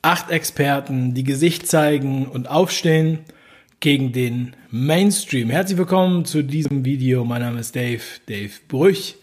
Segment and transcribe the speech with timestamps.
[0.00, 3.18] Acht Experten, die Gesicht zeigen und aufstehen
[3.80, 5.50] gegen den Mainstream.
[5.50, 7.24] Herzlich willkommen zu diesem Video.
[7.24, 9.16] Mein Name ist Dave, Dave Brüch.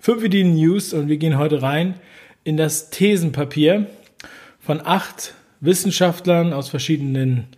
[0.00, 1.96] Fünf Ideen News und wir gehen heute rein
[2.44, 3.88] in das Thesenpapier
[4.58, 7.48] von acht Wissenschaftlern aus verschiedenen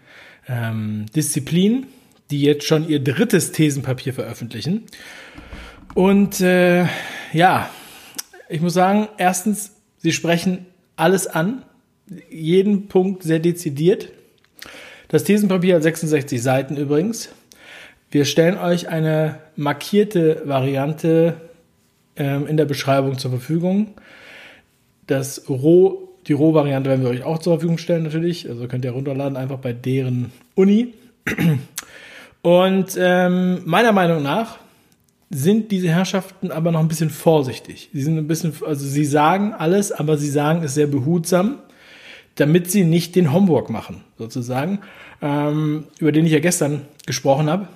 [0.48, 1.86] ähm, Disziplinen,
[2.32, 4.82] die jetzt schon ihr drittes Thesenpapier veröffentlichen.
[5.95, 6.86] Und äh,
[7.32, 7.70] ja,
[8.48, 11.62] ich muss sagen, erstens, sie sprechen alles an,
[12.31, 14.11] jeden Punkt sehr dezidiert.
[15.08, 17.31] Das Thesenpapier hat 66 Seiten übrigens.
[18.11, 21.35] Wir stellen euch eine markierte Variante
[22.17, 23.95] ähm, in der Beschreibung zur Verfügung.
[25.07, 28.48] Das Roh, die Rohvariante werden wir euch auch zur Verfügung stellen natürlich.
[28.48, 30.95] Also könnt ihr runterladen einfach bei deren Uni.
[32.42, 34.59] Und ähm, meiner Meinung nach
[35.31, 37.91] sind diese Herrschaften aber noch ein bisschen vorsichtig.
[37.93, 41.59] Sie sind ein bisschen, also sie sagen alles, aber sie sagen es sehr behutsam,
[42.37, 44.81] damit sie nicht den Homework machen, sozusagen,
[45.23, 47.69] ähm, über den ich ja gestern gesprochen habe.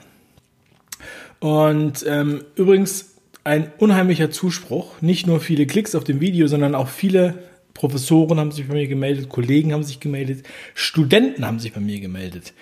[1.41, 3.15] Und ähm, übrigens
[3.45, 7.39] ein unheimlicher Zuspruch, nicht nur viele Klicks auf dem Video, sondern auch viele
[7.75, 12.01] Professoren haben sich bei mir gemeldet, Kollegen haben sich gemeldet, Studenten haben sich bei mir
[12.01, 12.53] gemeldet.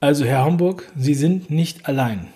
[0.00, 2.28] Also Herr Homburg, Sie sind nicht allein.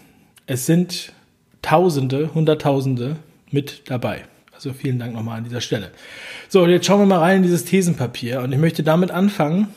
[0.47, 1.13] Es sind
[1.61, 3.17] Tausende, Hunderttausende
[3.51, 4.25] mit dabei.
[4.59, 5.93] Also vielen Dank nochmal an dieser Stelle.
[6.49, 9.69] So, jetzt schauen wir mal rein in dieses Thesenpapier und ich möchte damit anfangen.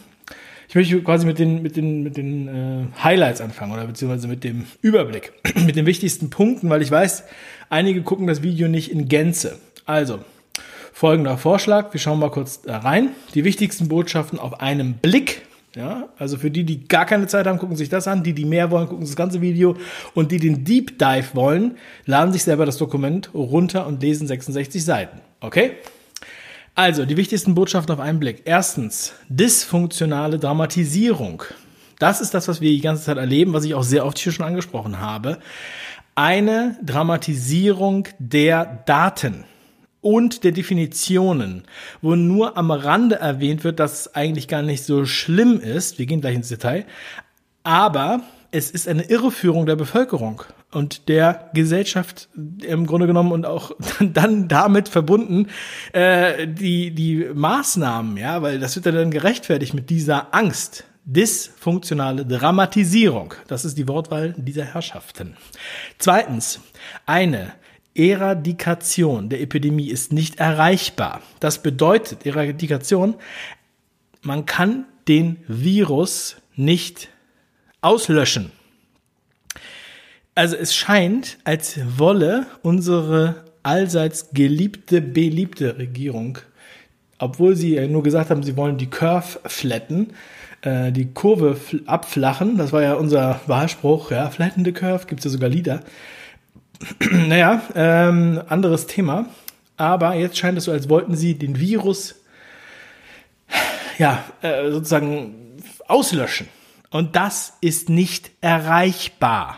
[0.68, 4.44] Ich möchte quasi mit den, mit den, mit den äh, Highlights anfangen oder beziehungsweise mit
[4.44, 5.34] dem Überblick,
[5.68, 7.26] mit den wichtigsten Punkten, weil ich weiß,
[7.70, 9.60] einige gucken das Video nicht in Gänze.
[9.86, 10.26] Also,
[10.92, 11.94] folgender Vorschlag.
[11.94, 13.10] Wir schauen mal kurz da rein.
[13.36, 15.44] Die wichtigsten Botschaften auf einen Blick.
[15.76, 18.24] Ja, also für die, die gar keine Zeit haben, gucken sich das an.
[18.24, 19.78] Die, die mehr wollen, gucken das ganze Video.
[20.14, 24.84] Und die den Deep Dive wollen, laden sich selber das Dokument runter und lesen 66
[24.84, 25.22] Seiten.
[25.40, 25.72] Okay?
[26.76, 28.42] Also, die wichtigsten Botschaften auf einen Blick.
[28.46, 31.44] Erstens, dysfunktionale Dramatisierung.
[32.00, 34.32] Das ist das, was wir die ganze Zeit erleben, was ich auch sehr oft hier
[34.34, 35.38] schon angesprochen habe.
[36.16, 39.46] Eine Dramatisierung der Daten
[40.02, 41.64] und der Definitionen,
[42.02, 46.00] wo nur am Rande erwähnt wird, dass es eigentlich gar nicht so schlimm ist.
[46.00, 46.86] Wir gehen gleich ins Detail.
[47.64, 53.72] Aber es ist eine Irreführung der Bevölkerung und der Gesellschaft im Grunde genommen und auch
[54.00, 55.48] dann damit verbunden
[55.94, 60.86] äh, die die Maßnahmen, ja, weil das wird dann gerechtfertigt mit dieser Angst.
[61.04, 63.34] Dysfunktionale Dramatisierung.
[63.48, 65.36] Das ist die Wortwahl dieser Herrschaften.
[65.98, 66.60] Zweitens,
[67.08, 67.54] eine
[67.96, 71.22] Eradikation der Epidemie ist nicht erreichbar.
[71.40, 73.16] Das bedeutet, Eradikation,
[74.22, 77.10] man kann den Virus nicht
[77.82, 78.52] auslöschen.
[80.36, 86.38] Also es scheint, als wolle unsere allseits geliebte, beliebte Regierung,
[87.20, 90.14] obwohl sie nur gesagt haben, sie wollen die Curve flatten,
[90.62, 95.32] äh, die Kurve abflachen, das war ja unser Wahlspruch, ja, flatten curve, gibt es ja
[95.32, 95.82] sogar Lieder,
[97.12, 99.26] naja, ähm, anderes Thema.
[99.78, 102.16] Aber jetzt scheint es so, als wollten sie den Virus
[103.98, 106.48] ja, äh, sozusagen auslöschen.
[106.90, 109.58] Und das ist nicht erreichbar.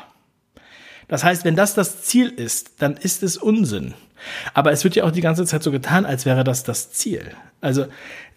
[1.07, 3.94] Das heißt, wenn das das Ziel ist, dann ist es Unsinn.
[4.53, 7.31] Aber es wird ja auch die ganze Zeit so getan, als wäre das das Ziel.
[7.62, 7.85] Also,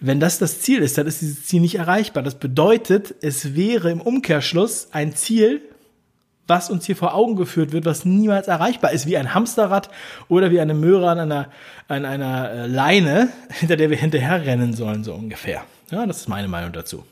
[0.00, 2.22] wenn das das Ziel ist, dann ist dieses Ziel nicht erreichbar.
[2.22, 5.62] Das bedeutet, es wäre im Umkehrschluss ein Ziel,
[6.46, 9.90] was uns hier vor Augen geführt wird, was niemals erreichbar ist, wie ein Hamsterrad
[10.28, 11.48] oder wie eine Möhre an einer,
[11.88, 15.62] an einer äh, Leine, hinter der wir hinterherrennen sollen, so ungefähr.
[15.90, 17.04] Ja, das ist meine Meinung dazu.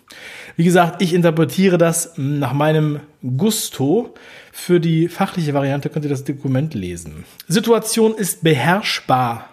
[0.56, 3.00] Wie gesagt, ich interpretiere das nach meinem
[3.36, 4.14] Gusto.
[4.52, 7.24] Für die fachliche Variante könnt ihr das Dokument lesen.
[7.46, 9.48] Situation ist beherrschbar.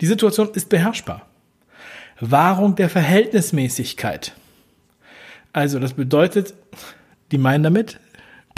[0.00, 1.26] Die Situation ist beherrschbar.
[2.20, 4.32] Wahrung der Verhältnismäßigkeit.
[5.52, 6.54] Also, das bedeutet,
[7.32, 7.98] die meinen damit,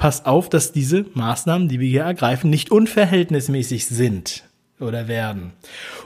[0.01, 4.45] passt auf, dass diese Maßnahmen, die wir hier ergreifen, nicht unverhältnismäßig sind
[4.81, 5.53] oder werden.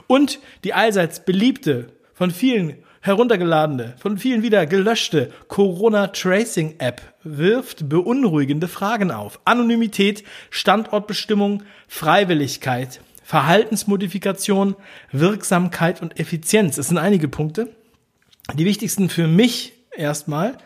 [0.05, 7.87] Und die allseits beliebte, von vielen heruntergeladene, von vielen wieder gelöschte Corona Tracing App wirft
[7.87, 9.39] beunruhigende Fragen auf.
[9.45, 14.75] Anonymität, Standortbestimmung, Freiwilligkeit, Verhaltensmodifikation,
[15.13, 16.75] Wirksamkeit und Effizienz.
[16.75, 17.69] Das sind einige Punkte.
[18.55, 20.57] Die wichtigsten für mich erstmal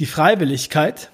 [0.00, 1.10] die Freiwilligkeit,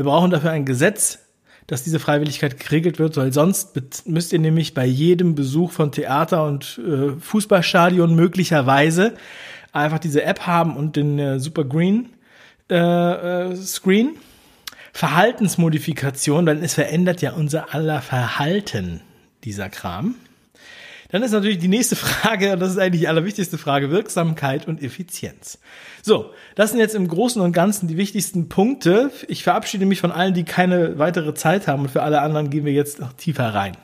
[0.00, 1.18] wir brauchen dafür ein Gesetz,
[1.66, 6.46] dass diese Freiwilligkeit geregelt wird, weil sonst müsst ihr nämlich bei jedem Besuch von Theater
[6.46, 9.12] und äh, Fußballstadion möglicherweise
[9.72, 12.08] einfach diese App haben und den äh, Super Green
[12.70, 12.76] äh,
[13.50, 14.16] äh, Screen.
[14.94, 19.02] Verhaltensmodifikation, denn es verändert ja unser aller Verhalten,
[19.44, 20.14] dieser Kram.
[21.12, 24.82] Dann ist natürlich die nächste Frage, und das ist eigentlich die allerwichtigste Frage, Wirksamkeit und
[24.82, 25.58] Effizienz.
[26.02, 29.10] So, das sind jetzt im Großen und Ganzen die wichtigsten Punkte.
[29.28, 32.64] Ich verabschiede mich von allen, die keine weitere Zeit haben und für alle anderen gehen
[32.64, 33.76] wir jetzt noch tiefer rein.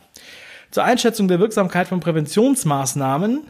[0.71, 3.43] Zur Einschätzung der Wirksamkeit von Präventionsmaßnahmen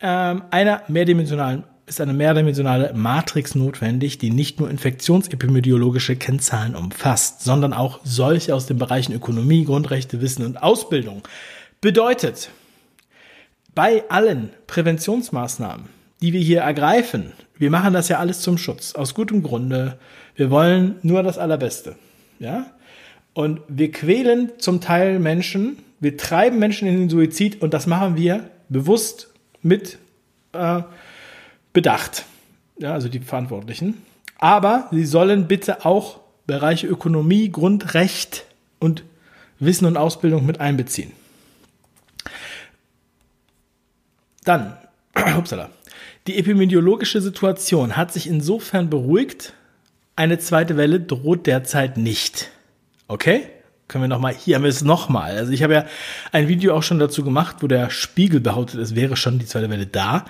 [0.00, 7.72] ähm, einer mehrdimensionalen ist eine mehrdimensionale Matrix notwendig, die nicht nur infektionsepidemiologische Kennzahlen umfasst, sondern
[7.72, 11.22] auch solche aus den Bereichen Ökonomie, Grundrechte, Wissen und Ausbildung.
[11.80, 12.50] Bedeutet,
[13.74, 15.86] bei allen Präventionsmaßnahmen,
[16.20, 19.98] die wir hier ergreifen, wir machen das ja alles zum Schutz, aus gutem Grunde.
[20.34, 21.96] Wir wollen nur das Allerbeste.
[22.38, 22.66] Ja?
[23.34, 28.16] Und wir quälen zum Teil Menschen, wir treiben Menschen in den Suizid und das machen
[28.16, 29.32] wir bewusst
[29.62, 29.98] mit
[30.52, 30.82] äh,
[31.72, 32.24] Bedacht.
[32.78, 34.02] Ja, also die Verantwortlichen.
[34.38, 38.44] Aber sie sollen bitte auch Bereiche Ökonomie, Grundrecht
[38.80, 39.04] und
[39.60, 41.12] Wissen und Ausbildung mit einbeziehen.
[44.44, 44.76] Dann,
[45.36, 45.70] upsala,
[46.26, 49.54] die epidemiologische Situation hat sich insofern beruhigt,
[50.14, 52.50] eine zweite Welle droht derzeit nicht.
[53.08, 53.48] Okay?
[53.88, 55.36] Können wir nochmal, hier haben wir es nochmal.
[55.36, 55.84] Also ich habe ja
[56.30, 59.68] ein Video auch schon dazu gemacht, wo der Spiegel behauptet, es wäre schon die zweite
[59.68, 60.24] Welle da,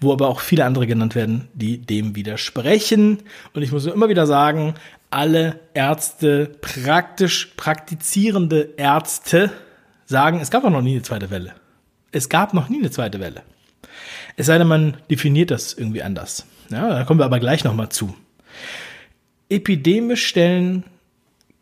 [0.00, 3.18] wo aber auch viele andere genannt werden, die dem widersprechen.
[3.54, 4.74] Und ich muss immer wieder sagen,
[5.10, 9.50] alle Ärzte, praktisch praktizierende Ärzte
[10.06, 11.54] sagen, es gab auch noch nie eine zweite Welle.
[12.12, 13.42] Es gab noch nie eine zweite Welle.
[14.36, 16.46] Es sei denn, man definiert das irgendwie anders.
[16.70, 18.14] Ja, da kommen wir aber gleich nochmal zu.
[19.48, 20.84] Epidemisch stellen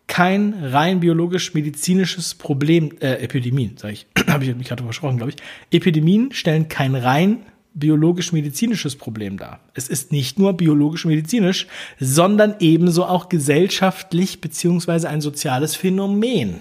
[0.06, 5.36] kein rein biologisch-medizinisches Problem, äh, Epidemien, sage ich, habe ich mich gerade versprochen, glaube ich.
[5.70, 7.38] Epidemien stellen kein rein
[7.74, 9.60] biologisch-medizinisches Problem dar.
[9.74, 11.66] Es ist nicht nur biologisch-medizinisch,
[12.00, 16.60] sondern ebenso auch gesellschaftlich beziehungsweise ein soziales Phänomen.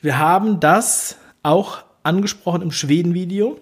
[0.00, 3.58] Wir haben das auch angesprochen im Schweden-Video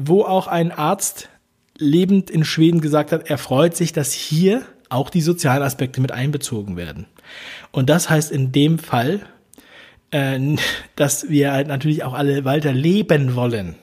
[0.00, 1.28] wo auch ein Arzt
[1.76, 6.12] lebend in Schweden gesagt hat, er freut sich, dass hier auch die sozialen Aspekte mit
[6.12, 7.06] einbezogen werden.
[7.72, 9.20] Und das heißt in dem Fall,
[10.12, 10.38] äh,
[10.96, 13.74] dass wir halt natürlich auch alle weiter leben wollen.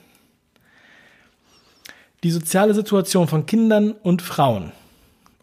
[2.24, 4.72] Die soziale Situation von Kindern und Frauen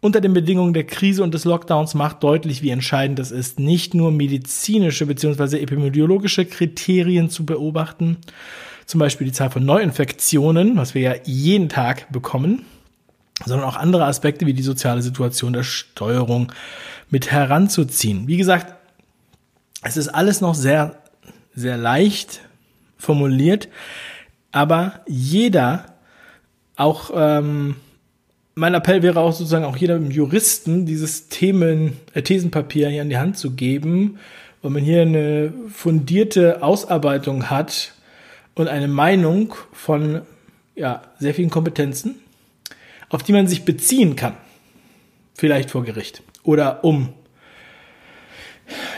[0.01, 3.93] unter den Bedingungen der Krise und des Lockdowns macht deutlich, wie entscheidend es ist, nicht
[3.93, 5.59] nur medizinische bzw.
[5.59, 8.17] epidemiologische Kriterien zu beobachten,
[8.85, 12.65] zum Beispiel die Zahl von Neuinfektionen, was wir ja jeden Tag bekommen,
[13.45, 16.51] sondern auch andere Aspekte wie die soziale Situation der Steuerung
[17.09, 18.27] mit heranzuziehen.
[18.27, 18.73] Wie gesagt,
[19.83, 20.97] es ist alles noch sehr,
[21.55, 22.41] sehr leicht
[22.97, 23.67] formuliert,
[24.51, 25.85] aber jeder,
[26.75, 27.75] auch ähm,
[28.55, 33.17] mein Appell wäre auch sozusagen auch jedem Juristen dieses Themen, äh, Thesenpapier hier in die
[33.17, 34.19] Hand zu geben,
[34.61, 37.93] weil man hier eine fundierte Ausarbeitung hat
[38.55, 40.21] und eine Meinung von
[40.75, 42.15] ja, sehr vielen Kompetenzen,
[43.09, 44.35] auf die man sich beziehen kann.
[45.35, 46.23] Vielleicht vor Gericht.
[46.43, 47.09] Oder um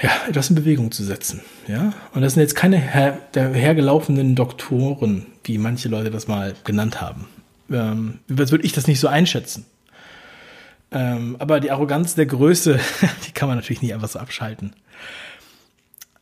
[0.01, 1.41] ja, etwas in Bewegung zu setzen.
[1.67, 1.93] Ja?
[2.13, 7.27] Und das sind jetzt keine her hergelaufenen Doktoren, wie manche Leute das mal genannt haben.
[7.71, 9.65] Ähm, würde ich das nicht so einschätzen?
[10.91, 12.79] Ähm, aber die Arroganz der Größe,
[13.27, 14.75] die kann man natürlich nicht einfach so abschalten.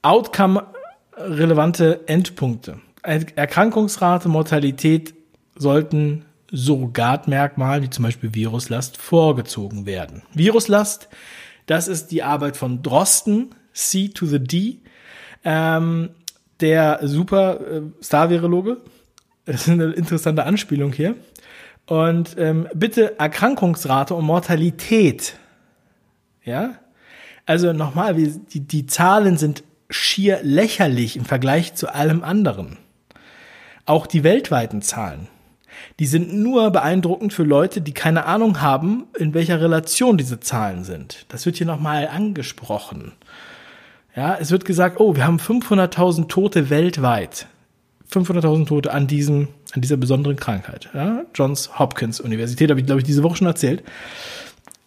[0.01, 2.79] Outcome-relevante Endpunkte.
[3.03, 5.13] Erkrankungsrate, Mortalität
[5.55, 10.21] sollten Surrogatmerkmalen wie zum Beispiel Viruslast vorgezogen werden.
[10.33, 11.09] Viruslast,
[11.65, 14.79] das ist die Arbeit von Drosten, C to the D,
[15.43, 16.11] ähm,
[16.59, 18.77] der super äh, Star-Virologe.
[19.45, 21.15] Das ist eine interessante Anspielung hier.
[21.87, 25.35] Und ähm, bitte Erkrankungsrate und Mortalität.
[26.45, 26.75] Ja?
[27.45, 32.77] Also nochmal, die, die Zahlen sind schier lächerlich im Vergleich zu allem anderen.
[33.85, 35.27] Auch die weltweiten Zahlen.
[35.99, 40.83] Die sind nur beeindruckend für Leute, die keine Ahnung haben, in welcher Relation diese Zahlen
[40.83, 41.25] sind.
[41.29, 43.13] Das wird hier nochmal angesprochen.
[44.15, 47.47] Ja, es wird gesagt, oh, wir haben 500.000 Tote weltweit.
[48.11, 50.89] 500.000 Tote an diesem, an dieser besonderen Krankheit.
[50.93, 53.83] Ja, Johns Hopkins Universität, habe ich, glaube ich, diese Woche schon erzählt.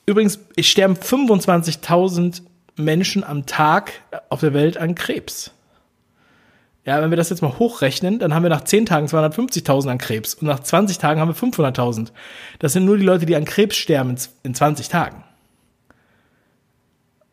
[0.07, 2.43] Übrigens, es sterben 25.000
[2.77, 3.93] Menschen am Tag
[4.29, 5.51] auf der Welt an Krebs.
[6.87, 9.99] Ja, wenn wir das jetzt mal hochrechnen, dann haben wir nach 10 Tagen 250.000 an
[9.99, 12.13] Krebs und nach 20 Tagen haben wir 500.000.
[12.61, 14.15] Das sind nur die Leute, die an Krebs sterben
[14.45, 15.25] in 20 Tagen.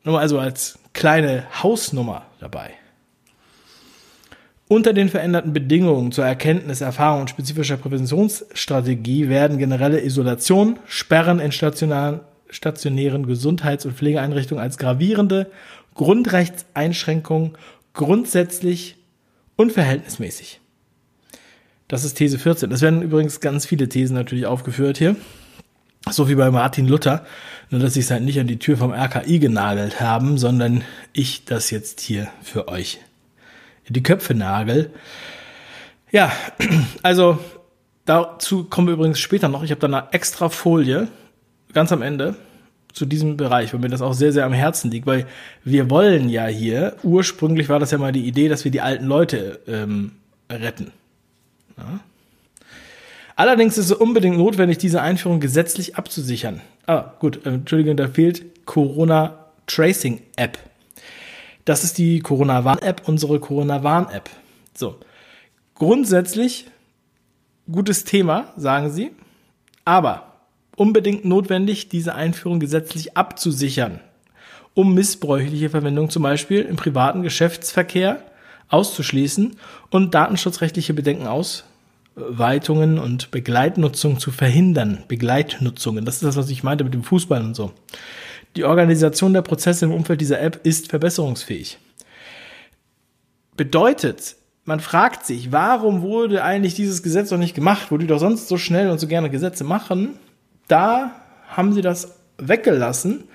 [0.04, 2.72] Nur also als kleine Hausnummer dabei.
[4.68, 11.52] Unter den veränderten Bedingungen zur Erkenntnis, Erfahrung und spezifischer Präventionsstrategie werden generelle Isolation, Sperren in
[11.52, 15.52] stationären, stationären Gesundheits- und Pflegeeinrichtungen als gravierende
[15.94, 17.56] Grundrechtseinschränkungen
[17.94, 18.98] grundsätzlich
[19.56, 20.60] unverhältnismäßig.
[21.88, 22.72] Das ist These 14.
[22.72, 25.16] Es werden übrigens ganz viele Thesen natürlich aufgeführt hier.
[26.10, 27.26] So wie bei Martin Luther.
[27.70, 30.84] Nur, dass sie es halt nicht an die Tür vom RKI genagelt haben, sondern
[31.14, 33.00] ich das jetzt hier für euch
[33.86, 34.92] in die Köpfe nagel.
[36.12, 36.32] Ja,
[37.04, 37.40] also
[38.06, 39.64] dazu kommen wir übrigens später noch.
[39.64, 41.08] Ich habe da eine extra Folie
[41.74, 42.36] ganz am Ende
[42.94, 45.26] zu diesem Bereich, weil mir das auch sehr, sehr am Herzen liegt, weil
[45.64, 49.06] wir wollen ja hier, ursprünglich war das ja mal die Idee, dass wir die alten
[49.06, 50.12] Leute ähm,
[50.50, 50.92] retten.
[51.78, 52.00] Ja.
[53.36, 56.62] Allerdings ist es unbedingt notwendig, diese Einführung gesetzlich abzusichern.
[56.86, 60.60] Ah, gut, äh, Entschuldigung, da fehlt Corona Tracing App.
[61.66, 64.30] Das ist die Corona Warn App, unsere Corona Warn App.
[64.76, 64.98] So.
[65.76, 66.68] Grundsätzlich
[67.72, 69.12] gutes Thema, sagen sie.
[69.86, 70.33] Aber
[70.76, 74.00] unbedingt notwendig, diese Einführung gesetzlich abzusichern,
[74.74, 78.24] um missbräuchliche Verwendung zum Beispiel im privaten Geschäftsverkehr
[78.70, 79.56] auszuschließen
[79.92, 85.04] und datenschutzrechtliche Bedenken Ausweitungen und Begleitnutzung zu verhindern.
[85.08, 87.72] Begleitnutzungen, das ist das, was ich meinte mit dem Fußball und so.
[88.56, 91.78] Die Organisation der Prozesse im Umfeld dieser App ist verbesserungsfähig.
[93.56, 98.20] Bedeutet, man fragt sich, warum wurde eigentlich dieses Gesetz noch nicht gemacht, wo die doch
[98.20, 100.18] sonst so schnell und so gerne Gesetze machen?
[100.74, 101.12] Da
[101.50, 103.26] haben sie das weggelassen.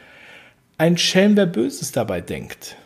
[0.77, 2.77] Ein Schelm, wer Böses dabei denkt.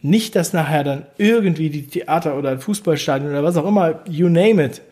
[0.00, 4.64] Nicht, dass nachher dann irgendwie die Theater oder Fußballstadien oder was auch immer, you name
[4.64, 4.82] it,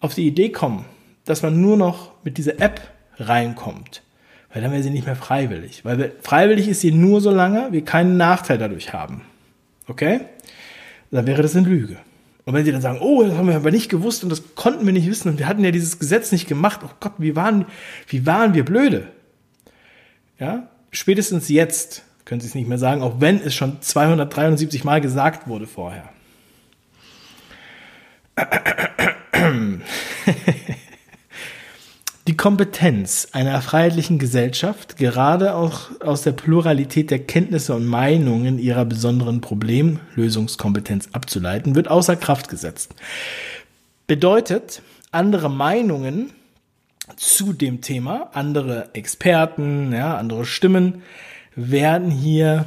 [0.00, 0.86] auf die Idee kommen,
[1.26, 2.80] dass man nur noch mit dieser App
[3.18, 4.02] reinkommt.
[4.52, 5.84] Weil dann wäre sie nicht mehr freiwillig.
[5.84, 9.22] Weil freiwillig ist sie nur so lange, wir keinen Nachteil dadurch haben.
[9.88, 10.20] Okay?
[11.10, 11.98] Dann wäre das eine Lüge.
[12.50, 14.84] Und wenn sie dann sagen, oh, das haben wir aber nicht gewusst und das konnten
[14.84, 17.64] wir nicht wissen und wir hatten ja dieses Gesetz nicht gemacht, oh Gott, wie waren,
[18.08, 19.06] wie waren wir blöde?
[20.40, 25.00] Ja, spätestens jetzt können sie es nicht mehr sagen, auch wenn es schon 273 Mal
[25.00, 26.08] gesagt wurde vorher.
[32.30, 38.84] Die Kompetenz einer freiheitlichen Gesellschaft, gerade auch aus der Pluralität der Kenntnisse und Meinungen ihrer
[38.84, 42.94] besonderen Problemlösungskompetenz abzuleiten, wird außer Kraft gesetzt.
[44.06, 46.30] Bedeutet, andere Meinungen
[47.16, 51.02] zu dem Thema, andere Experten, ja, andere Stimmen
[51.56, 52.66] werden hier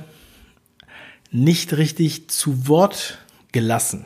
[1.32, 3.18] nicht richtig zu Wort
[3.54, 4.06] gelassen.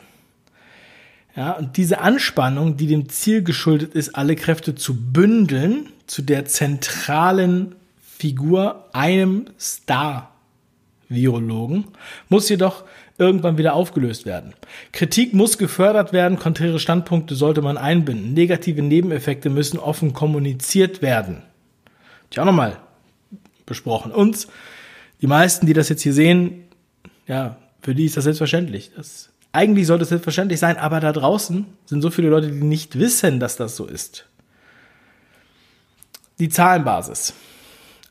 [1.38, 6.46] Ja, und diese Anspannung, die dem Ziel geschuldet ist, alle Kräfte zu bündeln zu der
[6.46, 11.84] zentralen Figur, einem Star-Virologen,
[12.28, 12.82] muss jedoch
[13.18, 14.52] irgendwann wieder aufgelöst werden.
[14.90, 21.44] Kritik muss gefördert werden, konträre Standpunkte sollte man einbinden, negative Nebeneffekte müssen offen kommuniziert werden.
[22.32, 22.78] Ich auch nochmal
[23.64, 24.10] besprochen.
[24.10, 24.48] Und
[25.22, 26.64] die meisten, die das jetzt hier sehen,
[27.28, 28.90] ja, für die ist das selbstverständlich.
[28.96, 32.96] Das eigentlich sollte es selbstverständlich sein, aber da draußen sind so viele Leute, die nicht
[32.96, 34.24] wissen, dass das so ist.
[36.38, 37.34] Die Zahlenbasis.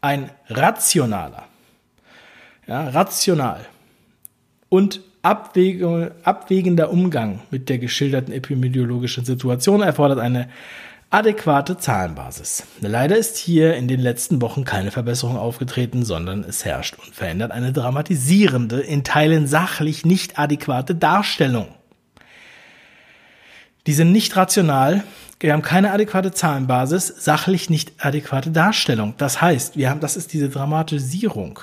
[0.01, 1.45] Ein rationaler,
[2.67, 3.65] ja, rational
[4.67, 10.49] und abwägender Umgang mit der geschilderten epidemiologischen Situation erfordert eine
[11.09, 12.63] adäquate Zahlenbasis.
[12.81, 17.71] Leider ist hier in den letzten Wochen keine Verbesserung aufgetreten, sondern es herrscht unverändert eine
[17.71, 21.67] dramatisierende, in Teilen sachlich nicht adäquate Darstellung.
[23.85, 25.03] Die sind nicht rational,
[25.39, 29.13] wir haben keine adäquate Zahlenbasis, sachlich nicht adäquate Darstellung.
[29.17, 31.59] Das heißt, wir haben, das ist diese Dramatisierung.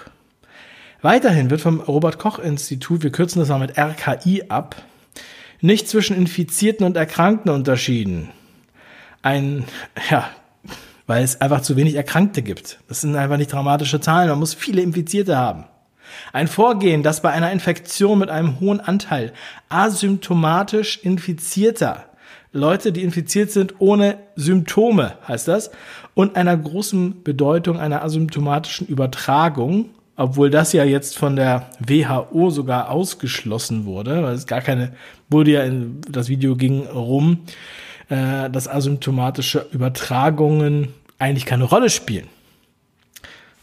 [1.02, 4.76] Weiterhin wird vom Robert Koch Institut, wir kürzen das mal mit RKI ab,
[5.60, 8.30] nicht zwischen Infizierten und Erkrankten unterschieden
[9.24, 9.64] ein,
[10.10, 10.30] ja,
[11.06, 12.78] weil es einfach zu wenig Erkrankte gibt.
[12.88, 14.28] Das sind einfach nicht dramatische Zahlen.
[14.28, 15.64] Man muss viele Infizierte haben.
[16.32, 19.32] Ein Vorgehen, das bei einer Infektion mit einem hohen Anteil
[19.68, 22.04] asymptomatisch infizierter
[22.52, 25.72] Leute, die infiziert sind ohne Symptome, heißt das,
[26.14, 32.90] und einer großen Bedeutung einer asymptomatischen Übertragung, obwohl das ja jetzt von der WHO sogar
[32.90, 34.92] ausgeschlossen wurde, weil es gar keine,
[35.28, 37.40] wurde ja in, das Video ging rum,
[38.08, 42.28] äh, dass asymptomatische Übertragungen eigentlich keine Rolle spielen.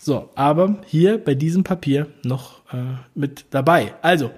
[0.03, 2.77] So, aber hier bei diesem Papier noch äh,
[3.13, 3.93] mit dabei.
[4.01, 4.31] Also,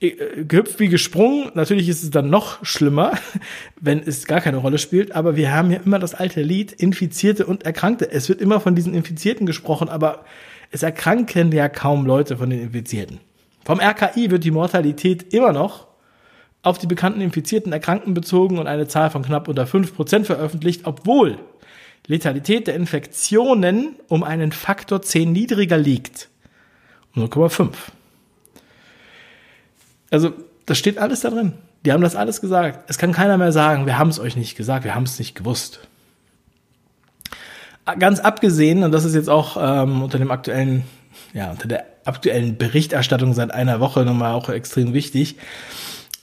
[0.00, 1.50] äh, gehüpft wie gesprungen.
[1.52, 3.12] Natürlich ist es dann noch schlimmer,
[3.80, 5.14] wenn es gar keine Rolle spielt.
[5.14, 8.10] Aber wir haben hier immer das alte Lied, Infizierte und Erkrankte.
[8.10, 10.24] Es wird immer von diesen Infizierten gesprochen, aber
[10.70, 13.20] es erkranken ja kaum Leute von den Infizierten.
[13.64, 15.89] Vom RKI wird die Mortalität immer noch
[16.62, 21.38] auf die bekannten infizierten Erkrankten bezogen und eine Zahl von knapp unter 5% veröffentlicht, obwohl
[22.06, 26.28] Letalität der Infektionen um einen Faktor 10 niedriger liegt.
[27.14, 27.70] 0,5.
[30.10, 30.32] Also
[30.70, 31.54] Das steht alles da drin.
[31.84, 32.88] Die haben das alles gesagt.
[32.88, 35.34] Es kann keiner mehr sagen, wir haben es euch nicht gesagt, wir haben es nicht
[35.34, 35.80] gewusst.
[37.98, 40.84] Ganz abgesehen, und das ist jetzt auch ähm, unter dem aktuellen,
[41.32, 45.34] ja, unter der aktuellen Berichterstattung seit einer Woche nochmal auch extrem wichtig.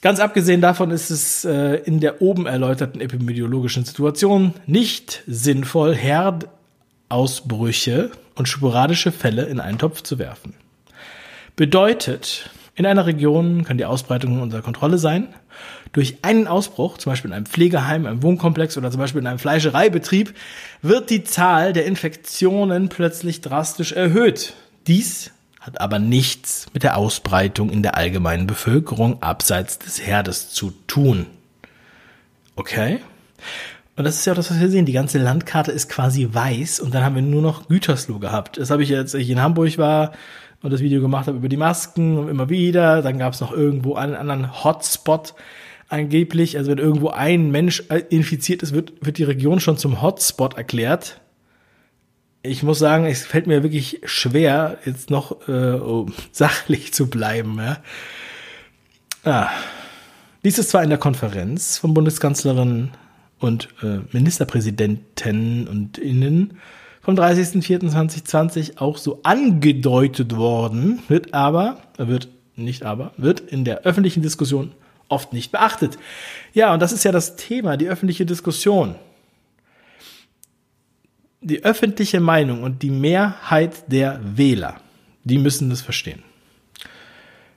[0.00, 8.12] Ganz abgesehen davon ist es äh, in der oben erläuterten epidemiologischen Situation nicht sinnvoll, Herdausbrüche
[8.36, 10.54] und sporadische Fälle in einen Topf zu werfen.
[11.56, 15.34] Bedeutet, in einer Region kann die Ausbreitung unter Kontrolle sein.
[15.90, 19.40] Durch einen Ausbruch, zum Beispiel in einem Pflegeheim, einem Wohnkomplex oder zum Beispiel in einem
[19.40, 20.32] Fleischereibetrieb,
[20.80, 24.52] wird die Zahl der Infektionen plötzlich drastisch erhöht.
[24.86, 25.32] Dies
[25.68, 31.26] hat aber nichts mit der Ausbreitung in der allgemeinen Bevölkerung abseits des Herdes zu tun.
[32.56, 33.00] Okay?
[33.96, 34.86] Und das ist ja auch das, was wir sehen.
[34.86, 38.56] Die ganze Landkarte ist quasi weiß und dann haben wir nur noch Gütersloh gehabt.
[38.56, 40.12] Das habe ich jetzt, als ich in Hamburg war,
[40.62, 43.02] und das Video gemacht habe über die Masken und immer wieder.
[43.02, 45.34] Dann gab es noch irgendwo einen anderen Hotspot
[45.88, 46.56] angeblich.
[46.56, 51.20] Also wenn irgendwo ein Mensch infiziert ist, wird, wird die Region schon zum Hotspot erklärt.
[52.48, 55.78] Ich muss sagen, es fällt mir wirklich schwer, jetzt noch äh,
[56.32, 57.58] sachlich zu bleiben.
[57.58, 57.78] Ja.
[59.24, 59.50] Ah.
[60.44, 62.92] Dies ist zwar in der Konferenz von Bundeskanzlerin
[63.40, 66.58] und äh, Ministerpräsidenten und Innen
[67.02, 74.22] vom 30.04.2020 auch so angedeutet worden, wird aber, wird nicht aber, wird in der öffentlichen
[74.22, 74.72] Diskussion
[75.08, 75.98] oft nicht beachtet.
[76.52, 78.94] Ja, und das ist ja das Thema, die öffentliche Diskussion.
[81.40, 84.80] Die öffentliche Meinung und die Mehrheit der Wähler,
[85.24, 86.22] die müssen das verstehen.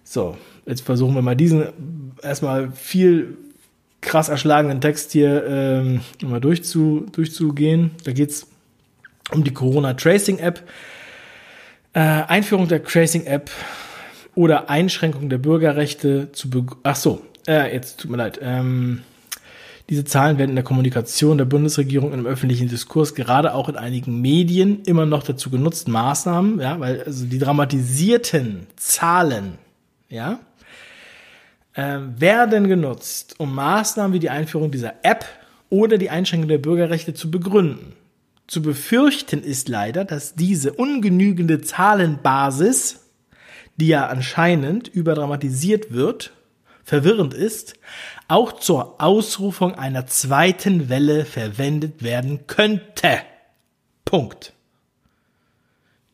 [0.04, 3.38] So, jetzt versuchen wir mal diesen erstmal viel
[4.02, 7.92] krass erschlagenen Text hier ähm, mal durchzu, durchzugehen.
[8.04, 8.48] Da geht's
[9.32, 10.68] um die Corona Tracing App,
[11.94, 13.50] äh, Einführung der Tracing App
[14.36, 16.50] oder Einschränkung der Bürgerrechte zu.
[16.50, 18.40] Be Ach so, äh, jetzt tut mir leid.
[18.42, 19.04] Ähm,
[19.92, 24.22] diese Zahlen werden in der Kommunikation der Bundesregierung im öffentlichen Diskurs, gerade auch in einigen
[24.22, 29.58] Medien, immer noch dazu genutzt, Maßnahmen, ja, weil also die dramatisierten Zahlen,
[30.08, 30.40] ja,
[31.74, 35.26] äh, werden genutzt, um Maßnahmen wie die Einführung dieser App
[35.70, 37.92] oder die Einschränkung der Bürgerrechte zu begründen.
[38.48, 43.10] Zu befürchten ist leider, dass diese ungenügende Zahlenbasis,
[43.76, 46.32] die ja anscheinend überdramatisiert wird,
[46.84, 47.76] verwirrend ist,
[48.28, 53.20] auch zur Ausrufung einer zweiten Welle verwendet werden könnte.
[54.06, 54.54] Punkt.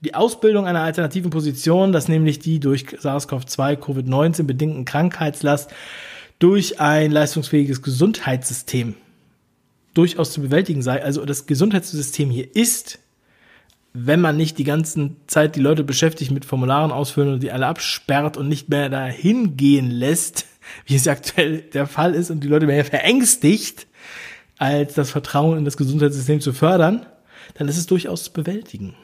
[0.01, 5.71] Die Ausbildung einer alternativen Position, dass nämlich die durch SARS-CoV-2 Covid-19 bedingten Krankheitslast
[6.39, 8.95] durch ein leistungsfähiges Gesundheitssystem
[9.95, 11.03] durchaus zu bewältigen sei.
[11.03, 12.99] Also das Gesundheitssystem hier ist,
[13.93, 17.65] wenn man nicht die ganze Zeit die Leute beschäftigt mit Formularen ausfüllen und die alle
[17.65, 20.45] absperrt und nicht mehr dahin gehen lässt,
[20.85, 23.87] wie es aktuell der Fall ist und die Leute mehr verängstigt,
[24.57, 27.05] als das Vertrauen in das Gesundheitssystem zu fördern,
[27.55, 28.95] dann ist es durchaus zu bewältigen.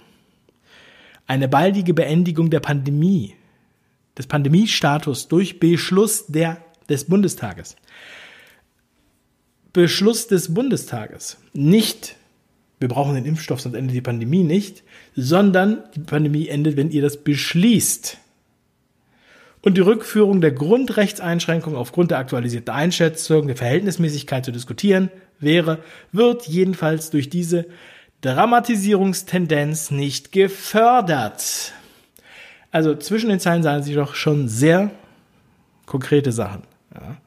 [1.28, 3.36] Eine baldige Beendigung der Pandemie,
[4.18, 6.58] des Pandemiestatus durch Beschluss der,
[6.90, 7.76] des Bundestages
[9.74, 11.38] Beschluss des Bundestages.
[11.54, 12.16] Nicht,
[12.80, 14.84] wir brauchen den Impfstoff, sonst endet die Pandemie nicht,
[15.16, 18.20] sondern die Pandemie endet, wenn ihr das beschließt.
[19.64, 25.80] Und die Rückführung der Grundrechtseinschränkungen aufgrund der aktualisierten Einschätzung der Verhältnismäßigkeit zu diskutieren wäre,
[26.12, 27.66] wird jedenfalls durch diese
[28.22, 31.74] Dramatisierungstendenz nicht gefördert.
[32.72, 34.92] Also zwischen den Zeilen sagen sie doch schon sehr
[35.86, 36.64] konkrete Sachen.
[36.94, 37.18] Ja.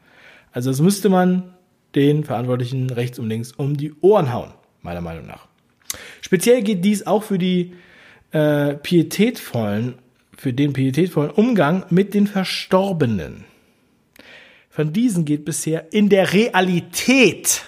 [0.52, 1.54] Also das müsste man
[1.94, 5.46] den Verantwortlichen rechts und links um die Ohren hauen, meiner Meinung nach.
[6.20, 7.74] Speziell geht dies auch für die
[8.32, 9.94] äh, pietätvollen,
[10.36, 13.44] für den pietätvollen Umgang mit den Verstorbenen.
[14.68, 17.64] Von diesen geht bisher in der Realität,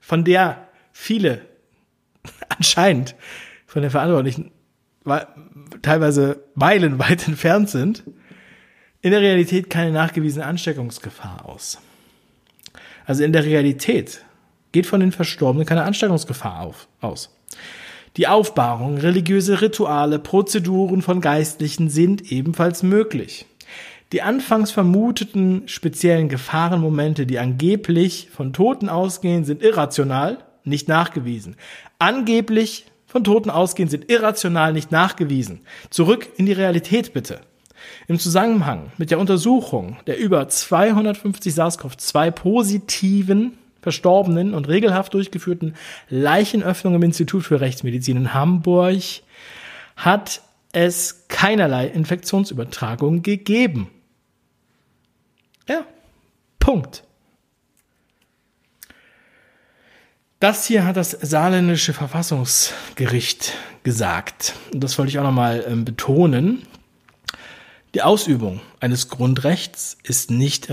[0.00, 1.42] von der viele
[2.48, 3.14] anscheinend
[3.66, 4.50] von den Verantwortlichen
[5.82, 8.02] teilweise meilenweit entfernt sind,
[9.02, 11.78] in der Realität keine nachgewiesene Ansteckungsgefahr aus.
[13.04, 14.24] Also in der Realität
[14.72, 17.30] geht von den Verstorbenen keine Ansteckungsgefahr auf, aus.
[18.16, 23.44] Die Aufbahrung, religiöse Rituale, Prozeduren von Geistlichen sind ebenfalls möglich.
[24.12, 31.56] Die anfangs vermuteten speziellen Gefahrenmomente, die angeblich von Toten ausgehen, sind irrational, nicht nachgewiesen.
[31.98, 35.62] Angeblich von Toten ausgehen, sind irrational, nicht nachgewiesen.
[35.90, 37.40] Zurück in die Realität bitte.
[38.06, 45.74] Im Zusammenhang mit der Untersuchung der über 250 SARS-CoV-2 positiven verstorbenen und regelhaft durchgeführten
[46.08, 49.02] Leichenöffnungen im Institut für Rechtsmedizin in Hamburg
[49.94, 50.40] hat
[50.72, 53.90] es keinerlei Infektionsübertragung gegeben.
[55.68, 55.86] Ja,
[56.58, 57.04] Punkt.
[60.40, 64.54] Das hier hat das saarländische Verfassungsgericht gesagt.
[64.72, 66.66] Und das wollte ich auch nochmal ähm, betonen.
[67.94, 70.68] Die Ausübung eines Grundrechts ist nicht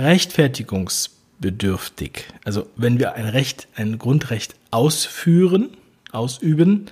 [1.41, 2.25] rechtfertigungsbedürftig.
[2.45, 5.69] Also wenn wir ein Recht, ein Grundrecht ausführen,
[6.11, 6.87] ausüben,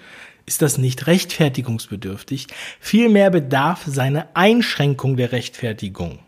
[0.46, 2.48] ist das nicht rechtfertigungsbedürftig.
[2.80, 6.20] Vielmehr bedarf seine Einschränkung der Rechtfertigung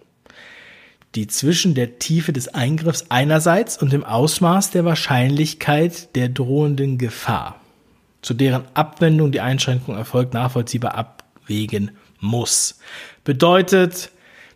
[1.14, 7.60] die zwischen der Tiefe des Eingriffs einerseits und dem Ausmaß der Wahrscheinlichkeit der drohenden Gefahr,
[8.22, 12.80] zu deren Abwendung die Einschränkung erfolgt, nachvollziehbar abwägen muss.
[13.26, 14.10] Bedeutet,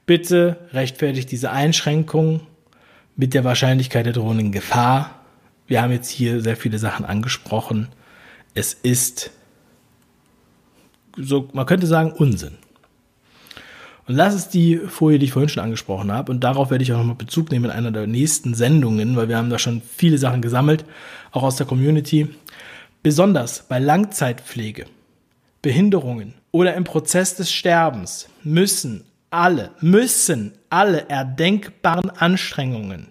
[0.06, 2.39] bitte rechtfertigt diese Einschränkung
[3.15, 5.21] mit der Wahrscheinlichkeit der drohenden Gefahr.
[5.67, 7.89] Wir haben jetzt hier sehr viele Sachen angesprochen.
[8.54, 9.32] Es ist,
[11.17, 12.58] so, man könnte sagen, Unsinn.
[14.08, 16.32] Und das ist die Folie, die ich vorhin schon angesprochen habe.
[16.32, 19.38] Und darauf werde ich auch nochmal Bezug nehmen in einer der nächsten Sendungen, weil wir
[19.38, 20.86] haben da schon viele Sachen gesammelt,
[21.32, 22.28] auch aus der Community.
[23.01, 24.86] Besonders bei Langzeitpflege,
[25.62, 33.08] Behinderungen oder im Prozess des Sterbens müssen alle, müssen alle erdenkbaren Anstrengungen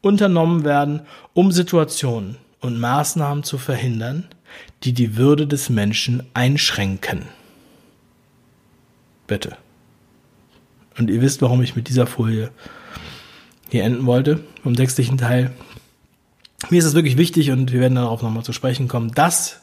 [0.00, 4.28] unternommen werden, um Situationen und Maßnahmen zu verhindern,
[4.82, 7.22] die die Würde des Menschen einschränken.
[9.26, 9.56] Bitte.
[10.98, 12.50] Und ihr wisst, warum ich mit dieser Folie
[13.70, 15.52] hier enden wollte, vom textlichen Teil.
[16.70, 19.12] Mir ist es wirklich wichtig und wir werden darauf nochmal zu sprechen kommen.
[19.12, 19.60] Das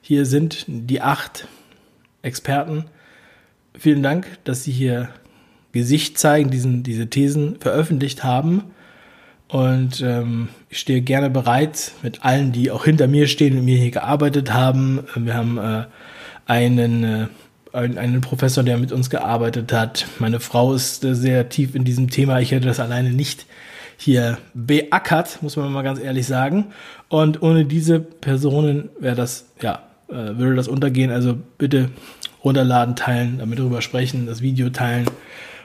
[0.00, 1.46] hier sind die acht
[2.22, 2.86] Experten.
[3.78, 5.10] Vielen Dank, dass Sie hier
[5.72, 8.64] Gesicht zeigen, diesen, diese Thesen veröffentlicht haben.
[9.48, 13.78] Und ähm, ich stehe gerne bereit mit allen, die auch hinter mir stehen und mir
[13.78, 15.00] hier gearbeitet haben.
[15.16, 15.84] Wir haben äh,
[16.46, 17.26] einen äh,
[17.72, 20.06] einen Professor, der mit uns gearbeitet hat.
[20.18, 22.40] Meine Frau ist äh, sehr tief in diesem Thema.
[22.40, 23.46] Ich hätte das alleine nicht
[23.96, 26.66] hier beackert, muss man mal ganz ehrlich sagen.
[27.08, 31.10] Und ohne diese Personen wäre das, ja, äh, würde das untergehen.
[31.10, 31.90] Also bitte
[32.42, 35.06] runterladen, teilen, damit darüber sprechen, das Video teilen.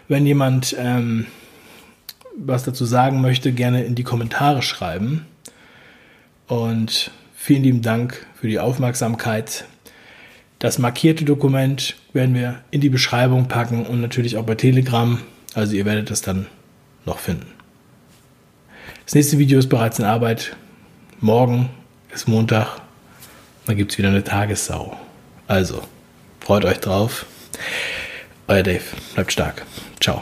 [0.07, 1.27] Wenn jemand ähm,
[2.37, 5.25] was dazu sagen möchte, gerne in die Kommentare schreiben.
[6.47, 9.65] Und vielen lieben Dank für die Aufmerksamkeit.
[10.59, 15.19] Das markierte Dokument werden wir in die Beschreibung packen und natürlich auch bei Telegram.
[15.53, 16.47] Also ihr werdet das dann
[17.05, 17.47] noch finden.
[19.05, 20.55] Das nächste Video ist bereits in Arbeit.
[21.19, 21.69] Morgen
[22.13, 22.79] ist Montag.
[23.65, 24.97] Dann gibt es wieder eine Tagessau.
[25.47, 25.81] Also,
[26.45, 27.25] freut euch drauf.
[28.47, 28.83] Euer Dave.
[29.15, 29.65] Bleibt stark.
[29.99, 30.21] Ciao.